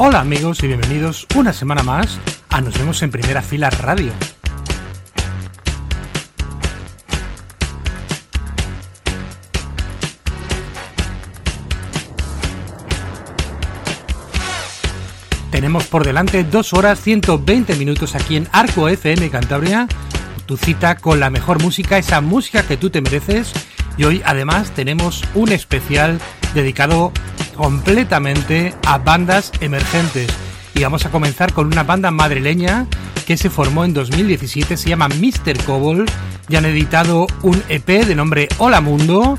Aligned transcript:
Hola 0.00 0.20
amigos 0.20 0.62
y 0.62 0.68
bienvenidos 0.68 1.26
una 1.36 1.52
semana 1.52 1.82
más 1.82 2.18
a 2.50 2.60
Nos 2.60 2.78
vemos 2.78 3.02
en 3.02 3.10
primera 3.10 3.42
fila 3.42 3.70
radio. 3.70 4.12
Tenemos 15.50 15.86
por 15.86 16.06
delante 16.06 16.44
2 16.44 16.72
horas 16.74 17.00
120 17.00 17.74
minutos 17.74 18.14
aquí 18.14 18.36
en 18.36 18.48
Arco 18.52 18.88
FM 18.88 19.28
Cantabria, 19.30 19.88
tu 20.48 20.56
cita 20.56 20.96
con 20.96 21.20
la 21.20 21.28
mejor 21.28 21.62
música, 21.62 21.98
esa 21.98 22.22
música 22.22 22.62
que 22.62 22.78
tú 22.78 22.88
te 22.88 23.02
mereces. 23.02 23.52
Y 23.98 24.04
hoy 24.04 24.22
además 24.24 24.70
tenemos 24.70 25.22
un 25.34 25.52
especial 25.52 26.18
dedicado 26.54 27.12
completamente 27.54 28.74
a 28.86 28.96
bandas 28.96 29.52
emergentes. 29.60 30.28
Y 30.74 30.82
vamos 30.82 31.04
a 31.04 31.10
comenzar 31.10 31.52
con 31.52 31.66
una 31.66 31.82
banda 31.82 32.10
madrileña 32.10 32.86
que 33.26 33.36
se 33.36 33.50
formó 33.50 33.84
en 33.84 33.92
2017, 33.92 34.78
se 34.78 34.88
llama 34.88 35.08
Mr. 35.08 35.62
Cobol, 35.66 36.06
y 36.48 36.56
han 36.56 36.64
editado 36.64 37.26
un 37.42 37.62
EP 37.68 37.86
de 37.86 38.14
nombre 38.14 38.48
Hola 38.56 38.80
Mundo 38.80 39.38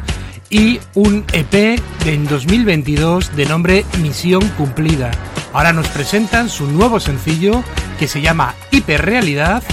y 0.52 0.80
un 0.94 1.26
EP 1.34 1.52
de 1.52 1.81
en 2.05 2.28
2022 2.28 3.36
de 3.36 3.45
nombre 3.48 3.86
Misión 4.00 4.48
Cumplida. 4.50 5.09
Ahora 5.53 5.73
nos 5.73 5.88
presentan 5.88 6.50
su 6.50 6.67
nuevo 6.67 7.00
sencillo 7.00 7.64
que 7.98 8.08
se 8.08 8.22
llama 8.22 8.53
Hiperrealidad 8.70 9.64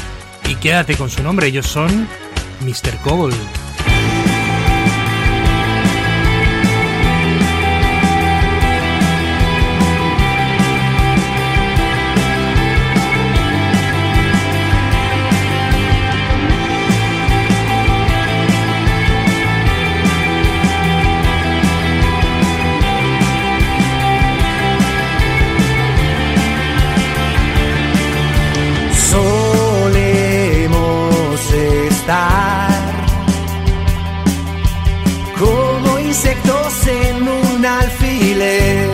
y 0.49 0.55
quédate 0.57 0.97
con 0.97 1.11
su 1.11 1.23
nombre, 1.23 1.49
ellos 1.49 1.67
son 1.67 2.09
Mr. 2.61 2.97
Cobol. 3.03 3.33
en 36.69 37.29
un 37.29 37.65
alfiler. 37.65 38.89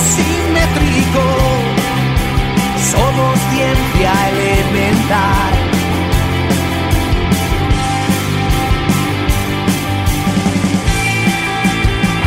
asimétrico. 0.00 1.22
Somos 2.92 3.38
ciencia 3.52 4.12
elemental. 4.30 5.52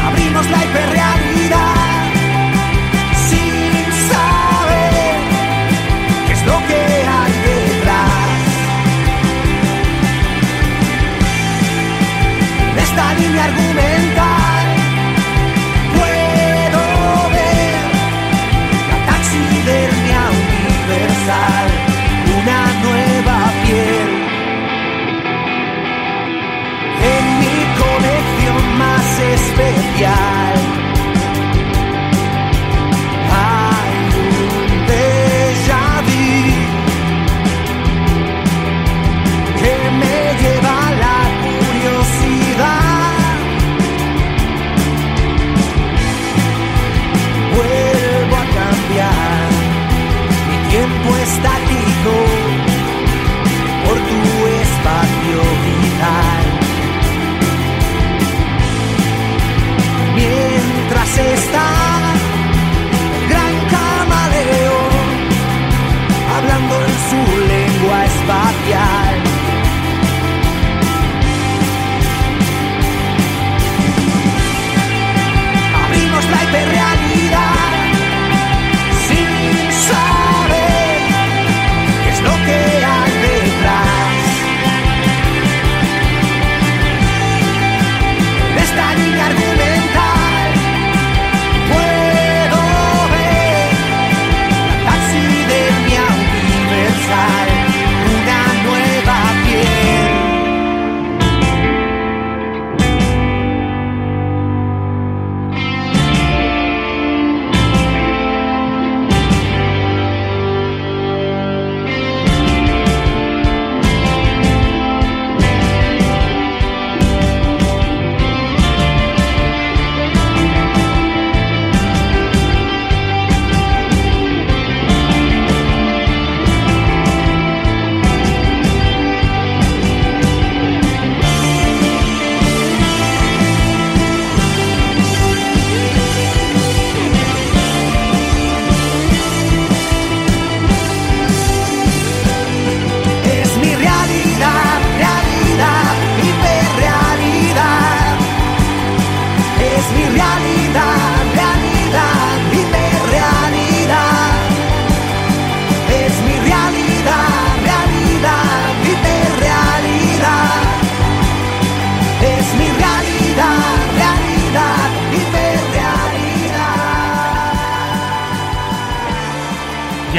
Abrimos 0.08 0.46
la 0.50 0.60
hiperrealidad 0.66 2.06
sin 3.30 3.86
saber 4.12 5.16
qué 6.28 6.34
es 6.34 6.46
lo 6.46 6.58
que 6.68 6.82
hay 7.18 7.34
detrás. 7.48 8.42
De 12.76 12.82
esta 12.82 13.14
línea 13.16 13.48
especial. 29.54 30.53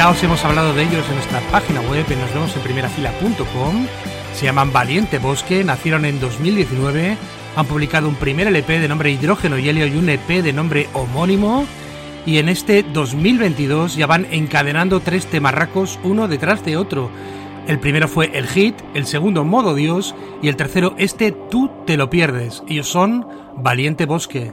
Hemos 0.05 0.45
hablado 0.45 0.75
de 0.75 0.83
ellos 0.83 1.05
en 1.09 1.15
nuestra 1.15 1.41
página 1.51 1.81
web 1.81 2.05
en 2.11 2.21
nosvemosenprimerafila.com. 2.21 3.87
Se 4.35 4.45
llaman 4.45 4.71
Valiente 4.71 5.19
Bosque, 5.19 5.65
nacieron 5.65 6.05
en 6.05 6.21
2019, 6.21 7.17
han 7.57 7.67
publicado 7.67 8.07
un 8.09 8.15
primer 8.15 8.47
LP 8.47 8.81
de 8.81 8.89
nombre 8.89 9.11
Hidrógeno 9.11 9.59
y 9.59 9.67
Helio 9.67 9.87
y 9.87 9.97
un 9.97 10.11
EP 10.11 10.29
de 10.29 10.53
nombre 10.53 10.89
homónimo. 10.93 11.65
Y 12.27 12.37
en 12.37 12.51
este 12.51 12.83
2022 12.83 13.97
ya 13.97 14.07
van 14.07 14.27
encadenando 14.31 15.01
tres 15.01 15.27
temarracos 15.27 15.99
uno 16.05 16.29
detrás 16.29 16.63
de 16.67 16.77
otro. 16.77 17.11
El 17.67 17.81
primero 17.81 18.07
fue 18.07 18.31
el 18.35 18.47
hit, 18.47 18.77
el 18.93 19.07
segundo 19.07 19.43
modo 19.45 19.75
Dios 19.75 20.15
y 20.43 20.49
el 20.49 20.57
tercero 20.57 20.95
este 20.99 21.33
tú 21.33 21.71
te 21.87 21.97
lo 21.97 22.11
pierdes. 22.11 22.63
Ellos 22.69 22.89
son 22.89 23.27
Valiente 23.57 24.05
Bosque. 24.05 24.53